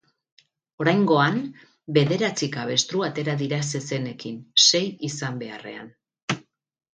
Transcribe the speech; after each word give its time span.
Oraingoan, 0.83 1.35
bederatzi 1.97 2.49
kabestru 2.55 3.03
atera 3.09 3.35
dira 3.43 3.59
zezenekin, 3.75 4.41
sei 4.71 4.83
izan 5.11 5.39
beharrean. 5.45 5.93